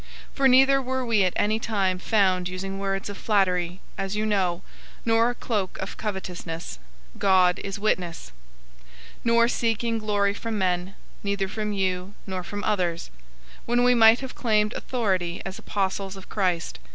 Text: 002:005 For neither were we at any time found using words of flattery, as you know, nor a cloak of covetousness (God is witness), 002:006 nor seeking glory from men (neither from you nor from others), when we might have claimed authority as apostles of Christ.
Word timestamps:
002:005 0.31 0.33
For 0.33 0.47
neither 0.47 0.81
were 0.81 1.05
we 1.05 1.23
at 1.23 1.33
any 1.35 1.59
time 1.59 1.99
found 1.99 2.49
using 2.49 2.79
words 2.79 3.07
of 3.07 3.19
flattery, 3.19 3.81
as 3.99 4.15
you 4.15 4.25
know, 4.25 4.63
nor 5.05 5.29
a 5.29 5.35
cloak 5.35 5.77
of 5.77 5.95
covetousness 5.95 6.79
(God 7.19 7.59
is 7.63 7.77
witness), 7.77 8.31
002:006 8.77 8.93
nor 9.25 9.47
seeking 9.47 9.97
glory 9.99 10.33
from 10.33 10.57
men 10.57 10.95
(neither 11.23 11.47
from 11.47 11.71
you 11.71 12.15
nor 12.25 12.43
from 12.43 12.63
others), 12.63 13.11
when 13.67 13.83
we 13.83 13.93
might 13.93 14.21
have 14.21 14.33
claimed 14.33 14.73
authority 14.73 15.39
as 15.45 15.59
apostles 15.59 16.15
of 16.17 16.27
Christ. 16.29 16.79